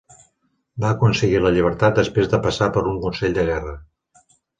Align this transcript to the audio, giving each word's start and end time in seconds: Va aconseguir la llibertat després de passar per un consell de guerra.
Va 0.85 0.89
aconseguir 0.95 1.41
la 1.43 1.51
llibertat 1.57 1.99
després 1.99 2.31
de 2.31 2.39
passar 2.47 2.71
per 2.79 2.83
un 2.93 2.97
consell 3.05 3.37
de 3.37 3.45
guerra. 3.51 3.75